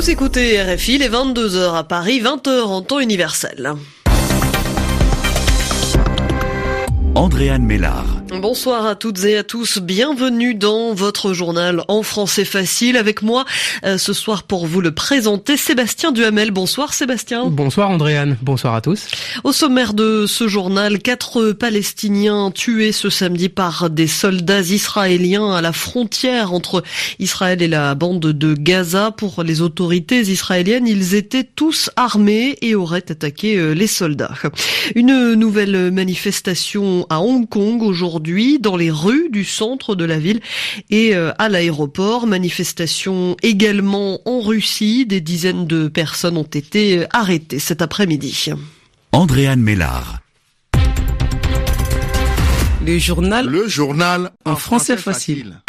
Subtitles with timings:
[0.00, 3.74] Vous écoutez RFI les 22h à Paris, 20h en temps universel.
[7.14, 8.09] Andréane Mélard.
[8.38, 13.44] Bonsoir à toutes et à tous, bienvenue dans votre journal en français facile avec moi
[13.84, 16.52] euh, ce soir pour vous le présenter Sébastien Duhamel.
[16.52, 17.46] Bonsoir Sébastien.
[17.46, 19.08] Bonsoir Andréane, bonsoir à tous.
[19.42, 25.60] Au sommaire de ce journal, quatre Palestiniens tués ce samedi par des soldats israéliens à
[25.60, 26.84] la frontière entre
[27.18, 29.10] Israël et la bande de Gaza.
[29.10, 34.34] Pour les autorités israéliennes, ils étaient tous armés et auraient attaqué euh, les soldats.
[34.94, 38.19] Une nouvelle manifestation à Hong Kong aujourd'hui
[38.60, 40.40] dans les rues du centre de la ville
[40.90, 42.26] et euh, à l'aéroport.
[42.26, 45.06] Manifestation également en Russie.
[45.06, 48.50] Des dizaines de personnes ont été euh, arrêtées cet après-midi.
[49.12, 50.20] Andréane Mélard.
[52.86, 53.46] Le journal.
[53.46, 55.60] Le journal en, français, facile.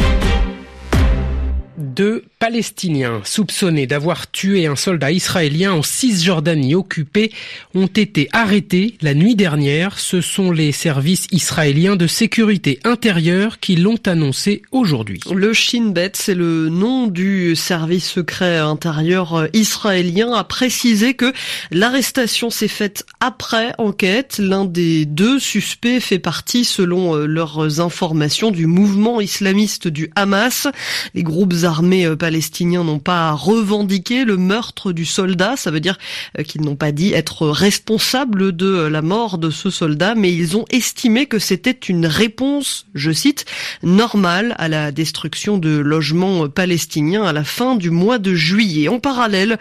[1.95, 7.33] Deux Palestiniens soupçonnés d'avoir tué un soldat israélien en Cisjordanie occupée
[7.75, 9.99] ont été arrêtés la nuit dernière.
[9.99, 15.19] Ce sont les services israéliens de sécurité intérieure qui l'ont annoncé aujourd'hui.
[15.33, 21.33] Le Shin Bet, c'est le nom du service secret intérieur israélien, a précisé que
[21.71, 24.39] l'arrestation s'est faite après enquête.
[24.39, 30.67] L'un des deux suspects fait partie, selon leurs informations, du mouvement islamiste du Hamas.
[31.13, 35.55] Les groupes armés euh, palestiniens n'ont pas revendiqué le meurtre du soldat.
[35.57, 35.97] Ça veut dire
[36.37, 40.33] euh, qu'ils n'ont pas dit être responsables de euh, la mort de ce soldat, mais
[40.33, 43.45] ils ont estimé que c'était une réponse, je cite,
[43.83, 48.87] normale à la destruction de logements palestiniens à la fin du mois de juillet.
[48.87, 49.57] En parallèle,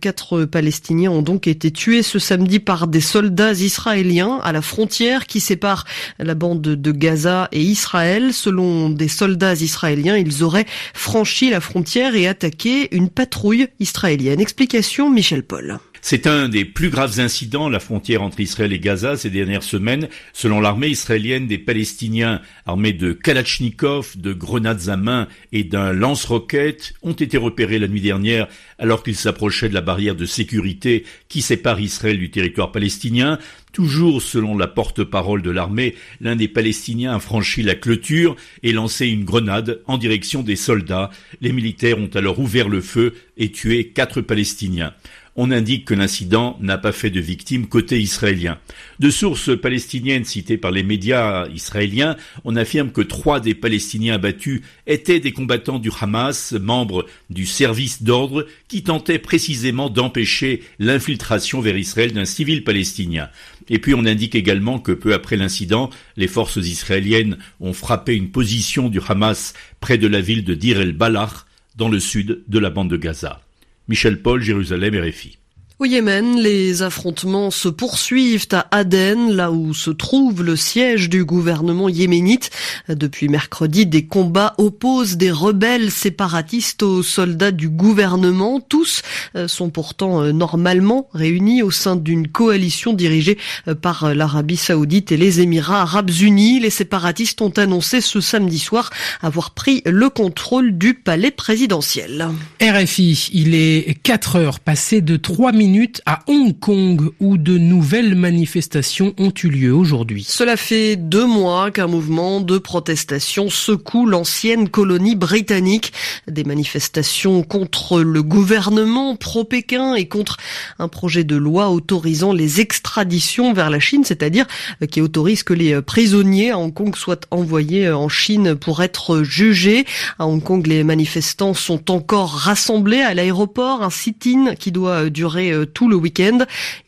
[0.00, 5.26] quatre Palestiniens ont donc été tués ce samedi par des soldats israéliens à la frontière
[5.26, 5.84] qui sépare
[6.18, 8.32] la bande de Gaza et Israël.
[8.32, 14.40] Selon des soldats israéliens, ils auraient franchi la frontière et attaqué une patrouille israélienne.
[14.40, 15.78] Explication Michel Paul.
[16.06, 20.10] C'est un des plus graves incidents la frontière entre Israël et Gaza ces dernières semaines.
[20.34, 26.92] Selon l'armée israélienne, des Palestiniens armés de Kalachnikov, de grenades à main et d'un lance-roquettes
[27.00, 28.48] ont été repérés la nuit dernière
[28.78, 33.38] alors qu'ils s'approchaient de la barrière de sécurité qui sépare Israël du territoire palestinien.
[33.72, 39.06] Toujours selon la porte-parole de l'armée, l'un des Palestiniens a franchi la clôture et lancé
[39.06, 41.10] une grenade en direction des soldats.
[41.40, 44.92] Les militaires ont alors ouvert le feu et tué quatre Palestiniens
[45.36, 48.58] on indique que l'incident n'a pas fait de victimes côté israélien.
[49.00, 54.62] De sources palestiniennes citées par les médias israéliens, on affirme que trois des Palestiniens abattus
[54.86, 61.76] étaient des combattants du Hamas, membres du service d'ordre, qui tentaient précisément d'empêcher l'infiltration vers
[61.76, 63.28] Israël d'un civil palestinien.
[63.68, 68.30] Et puis on indique également que peu après l'incident, les forces israéliennes ont frappé une
[68.30, 71.46] position du Hamas près de la ville de Dir el-Balach,
[71.76, 73.43] dans le sud de la bande de Gaza.
[73.86, 75.43] Michel Paul, Jérusalem, RFI.
[75.80, 81.24] Au Yémen, les affrontements se poursuivent à Aden, là où se trouve le siège du
[81.24, 82.50] gouvernement yéménite.
[82.88, 88.60] Depuis mercredi, des combats opposent des rebelles séparatistes aux soldats du gouvernement.
[88.60, 89.02] Tous
[89.34, 93.36] euh, sont pourtant euh, normalement réunis au sein d'une coalition dirigée
[93.66, 96.60] euh, par l'Arabie saoudite et les Émirats arabes unis.
[96.60, 98.90] Les séparatistes ont annoncé ce samedi soir
[99.22, 102.28] avoir pris le contrôle du palais présidentiel.
[102.62, 105.63] RFI, il est 4 heures passées de 3 minutes
[106.04, 110.22] à Hong Kong où de nouvelles manifestations ont eu lieu aujourd'hui.
[110.28, 115.94] Cela fait deux mois qu'un mouvement de protestation secoue l'ancienne colonie britannique.
[116.28, 120.36] Des manifestations contre le gouvernement pro-Pékin et contre
[120.78, 124.46] un projet de loi autorisant les extraditions vers la Chine, c'est-à-dire
[124.90, 129.86] qui autorise que les prisonniers à Hong Kong soient envoyés en Chine pour être jugés.
[130.18, 135.53] À Hong Kong, les manifestants sont encore rassemblés à l'aéroport, un sit-in qui doit durer
[135.54, 136.38] euh, tout le week-end.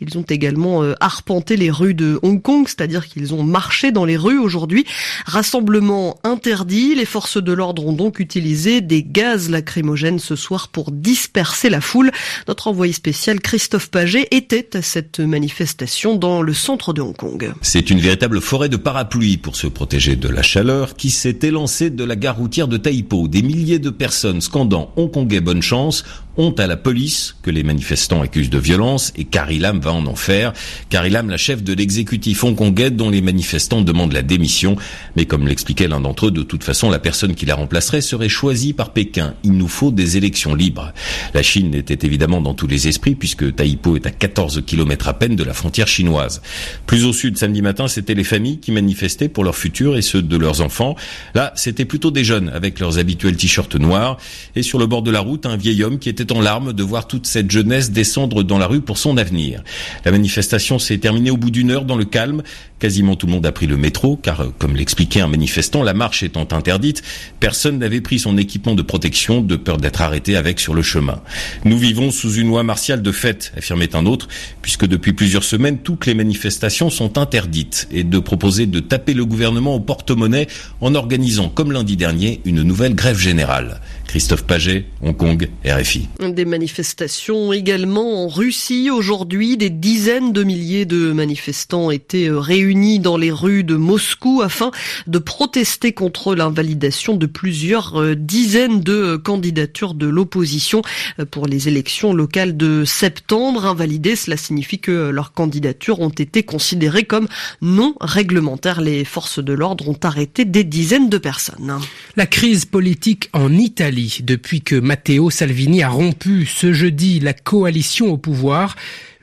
[0.00, 4.04] Ils ont également euh, arpenté les rues de Hong Kong, c'est-à-dire qu'ils ont marché dans
[4.04, 4.84] les rues aujourd'hui.
[5.26, 10.92] Rassemblement interdit, les forces de l'ordre ont donc utilisé des gaz lacrymogènes ce soir pour
[10.92, 12.10] disperser la foule.
[12.48, 17.52] Notre envoyé spécial Christophe Paget était à cette manifestation dans le centre de Hong Kong.
[17.62, 21.90] C'est une véritable forêt de parapluies pour se protéger de la chaleur qui s'est élancée
[21.90, 23.28] de la gare routière de Taipo.
[23.28, 26.04] Des milliers de personnes scandant Hongkongais bonne chance
[26.36, 30.06] honte à la police que les manifestants accusent de violence et Carrie Lam va en
[30.06, 30.52] enfer.
[30.90, 34.76] Carrie Lam, la chef de l'exécutif hongkongais dont les manifestants demandent la démission.
[35.16, 38.28] Mais comme l'expliquait l'un d'entre eux, de toute façon, la personne qui la remplacerait serait
[38.28, 39.34] choisie par Pékin.
[39.44, 40.92] Il nous faut des élections libres.
[41.34, 45.14] La Chine était évidemment dans tous les esprits puisque Taipo est à 14 km à
[45.14, 46.42] peine de la frontière chinoise.
[46.86, 50.22] Plus au sud, samedi matin, c'était les familles qui manifestaient pour leur futur et ceux
[50.22, 50.96] de leurs enfants.
[51.34, 54.18] Là, c'était plutôt des jeunes avec leurs habituels t-shirts noirs.
[54.54, 56.82] Et sur le bord de la route, un vieil homme qui était en larmes de
[56.82, 59.62] voir toute cette jeunesse descendre dans la rue pour son avenir.
[60.04, 62.42] La manifestation s'est terminée au bout d'une heure dans le calme.
[62.78, 66.22] Quasiment tout le monde a pris le métro, car comme l'expliquait un manifestant, la marche
[66.22, 67.02] étant interdite,
[67.40, 71.20] personne n'avait pris son équipement de protection de peur d'être arrêté avec sur le chemin.
[71.64, 74.28] Nous vivons sous une loi martiale de fait, affirmait un autre,
[74.60, 79.24] puisque depuis plusieurs semaines, toutes les manifestations sont interdites, et de proposer de taper le
[79.24, 80.46] gouvernement au porte-monnaie
[80.80, 83.80] en organisant, comme lundi dernier, une nouvelle grève générale.
[84.06, 86.08] Christophe Paget, Hong Kong, RFI.
[86.20, 88.90] Des manifestations également en Russie.
[88.90, 94.70] Aujourd'hui, des dizaines de milliers de manifestants étaient réunis dans les rues de Moscou afin
[95.06, 100.82] de protester contre l'invalidation de plusieurs euh, dizaines de candidatures de l'opposition
[101.18, 103.66] euh, pour les élections locales de septembre.
[103.66, 107.28] Invalidées, cela signifie que leurs candidatures ont été considérées comme
[107.60, 108.80] non réglementaires.
[108.80, 111.78] Les forces de l'ordre ont arrêté des dizaines de personnes.
[112.16, 118.08] La crise politique en Italie depuis que Matteo Salvini a rompu ce jeudi la coalition
[118.12, 118.76] au pouvoir.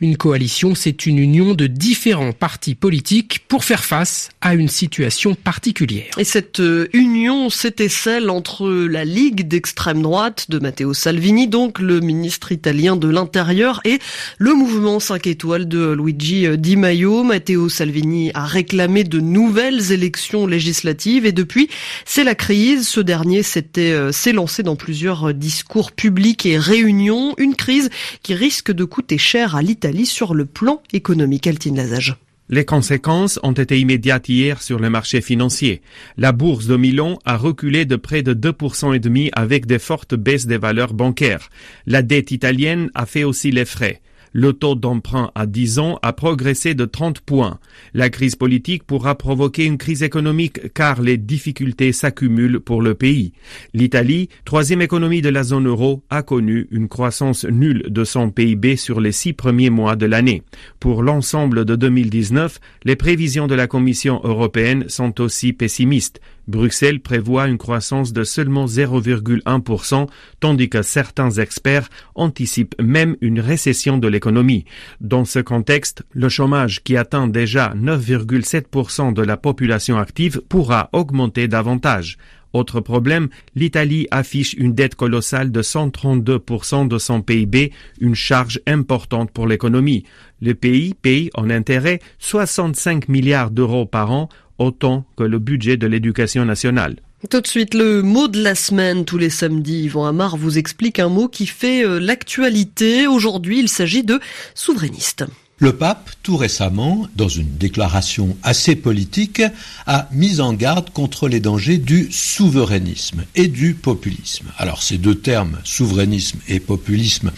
[0.03, 5.33] Une coalition, c'est une union de différents partis politiques pour faire face à une situation
[5.33, 6.11] particulière.
[6.17, 11.79] Et cette euh, union, c'était celle entre la Ligue d'extrême droite de Matteo Salvini, donc
[11.79, 13.99] le ministre italien de l'Intérieur, et
[14.39, 17.23] le mouvement 5 étoiles de Luigi Di Maio.
[17.23, 21.69] Matteo Salvini a réclamé de nouvelles élections législatives et depuis,
[22.03, 22.89] c'est la crise.
[22.89, 27.35] Ce dernier s'était euh, s'est lancé dans plusieurs discours publics et réunions.
[27.37, 27.89] Une crise
[28.21, 31.47] qui risque de coûter cher à l'Italie sur le plan économique.
[31.47, 32.15] Altine Lazage.
[32.49, 35.81] Les conséquences ont été immédiates hier sur le marché financier.
[36.17, 40.15] La bourse de Milan a reculé de près de 2% et demi avec de fortes
[40.15, 41.49] baisses des valeurs bancaires.
[41.85, 44.01] La dette italienne a fait aussi les frais.
[44.33, 47.59] Le taux d'emprunt à 10 ans a progressé de 30 points.
[47.93, 53.33] La crise politique pourra provoquer une crise économique car les difficultés s'accumulent pour le pays.
[53.75, 58.75] L'Italie, troisième économie de la zone euro, a connu une croissance nulle de son PIB
[58.75, 60.41] sur les six premiers mois de l'année.
[60.79, 66.19] Pour l'ensemble de 2019, les prévisions de la Commission européenne sont aussi pessimistes.
[66.47, 70.07] Bruxelles prévoit une croissance de seulement 0,1%,
[70.39, 74.65] tandis que certains experts anticipent même une récession de l'économie.
[74.99, 81.47] Dans ce contexte, le chômage qui atteint déjà 9,7% de la population active pourra augmenter
[81.47, 82.17] davantage.
[82.53, 89.31] Autre problème, l'Italie affiche une dette colossale de 132% de son PIB, une charge importante
[89.31, 90.03] pour l'économie.
[90.39, 94.29] Le pays paye en intérêt 65 milliards d'euros par an,
[94.63, 96.97] autant que le budget de l'éducation nationale.
[97.29, 100.99] Tout de suite, le mot de la semaine, tous les samedis, Yvan Amar vous explique
[100.99, 103.07] un mot qui fait euh, l'actualité.
[103.07, 104.19] Aujourd'hui, il s'agit de
[104.55, 105.25] souverainiste.
[105.63, 109.41] Le pape, tout récemment, dans une déclaration assez politique,
[109.87, 114.47] a mis en garde contre les dangers du souverainisme et du populisme.
[114.57, 117.31] Alors ces deux termes, souverainisme et populisme,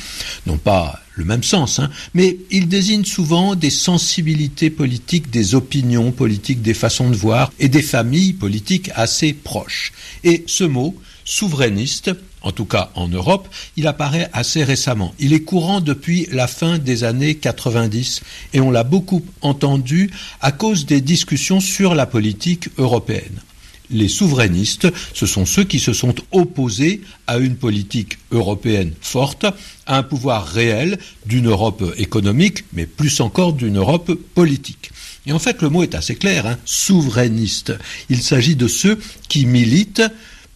[0.47, 6.11] n'ont pas le même sens, hein, mais ils désignent souvent des sensibilités politiques, des opinions
[6.11, 9.91] politiques, des façons de voir et des familles politiques assez proches.
[10.23, 12.11] Et ce mot, souverainiste,
[12.41, 15.13] en tout cas en Europe, il apparaît assez récemment.
[15.19, 18.21] Il est courant depuis la fin des années 90
[18.53, 23.41] et on l'a beaucoup entendu à cause des discussions sur la politique européenne.
[23.91, 29.45] Les souverainistes, ce sont ceux qui se sont opposés à une politique européenne forte,
[29.85, 34.91] à un pouvoir réel d'une Europe économique, mais plus encore d'une Europe politique.
[35.27, 37.73] Et en fait, le mot est assez clair, hein, souverainiste.
[38.09, 40.03] Il s'agit de ceux qui militent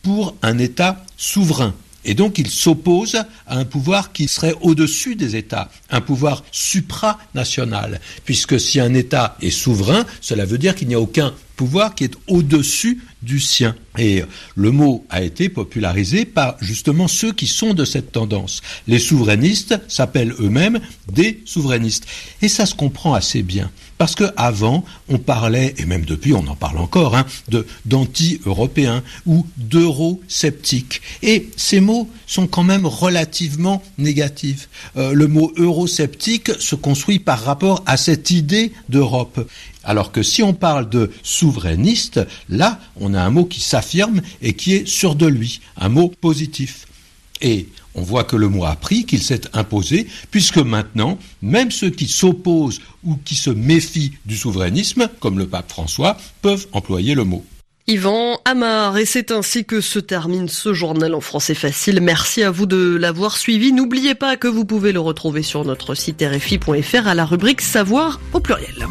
[0.02, 1.74] pour un État souverain.
[2.06, 3.16] Et donc il s'oppose
[3.46, 9.36] à un pouvoir qui serait au-dessus des États, un pouvoir supranational, puisque si un État
[9.42, 13.76] est souverain, cela veut dire qu'il n'y a aucun pouvoir qui est au-dessus du sien.
[13.98, 14.24] Et
[14.56, 18.62] le mot a été popularisé par justement ceux qui sont de cette tendance.
[18.88, 20.80] Les souverainistes s'appellent eux-mêmes
[21.12, 22.06] des souverainistes.
[22.42, 23.70] Et ça se comprend assez bien.
[24.00, 29.04] Parce que avant, on parlait, et même depuis, on en parle encore, hein, de d'anti-européens
[29.26, 31.02] ou d'eurosceptiques.
[31.22, 34.70] Et ces mots sont quand même relativement négatifs.
[34.96, 39.46] Euh, le mot eurosceptique se construit par rapport à cette idée d'Europe.
[39.84, 44.54] Alors que si on parle de souverainiste, là, on a un mot qui s'affirme et
[44.54, 46.86] qui est sûr de lui, un mot positif.
[47.42, 47.68] Et
[48.00, 52.08] on voit que le mot a pris, qu'il s'est imposé, puisque maintenant, même ceux qui
[52.08, 57.44] s'opposent ou qui se méfient du souverainisme, comme le pape François, peuvent employer le mot.
[57.88, 62.02] Yvan Amar, et c'est ainsi que se termine ce journal en français facile.
[62.02, 63.74] Merci à vous de l'avoir suivi.
[63.74, 68.20] N'oubliez pas que vous pouvez le retrouver sur notre site rfi.fr à la rubrique Savoir
[68.34, 68.88] au pluriel.